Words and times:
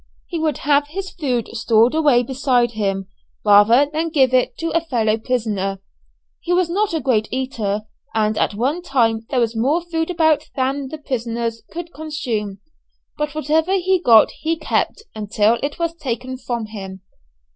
He 0.25 0.39
would 0.39 0.57
have 0.57 0.87
his 0.87 1.11
food 1.11 1.49
stored 1.49 1.93
away 1.93 2.23
beside 2.23 2.71
him, 2.71 3.05
rather 3.45 3.85
than 3.93 4.09
give 4.09 4.33
it 4.33 4.57
to 4.57 4.71
a 4.71 4.81
fellow 4.81 5.15
prisoner. 5.19 5.79
He 6.39 6.53
was 6.53 6.71
not 6.71 6.95
a 6.95 6.99
great 6.99 7.27
eater, 7.31 7.83
and 8.15 8.35
at 8.35 8.55
one 8.55 8.81
time 8.81 9.27
there 9.29 9.39
was 9.39 9.55
more 9.55 9.79
food 9.79 10.09
about 10.09 10.49
than 10.55 10.87
the 10.87 10.97
prisoners 10.97 11.61
could 11.69 11.93
consume; 11.93 12.61
but 13.15 13.35
whatever 13.35 13.73
he 13.77 14.01
got 14.01 14.31
he 14.31 14.57
kept 14.57 15.03
until 15.13 15.59
it 15.61 15.77
was 15.77 15.93
taken 15.93 16.35
from 16.35 16.65
him. 16.65 17.01